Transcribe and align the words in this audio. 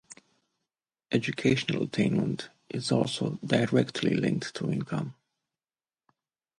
Educational 1.11 1.83
attainment 1.83 2.49
is 2.71 2.91
also 2.91 3.37
directly 3.45 4.15
linked 4.15 4.55
to 4.55 4.71
income. 4.71 5.13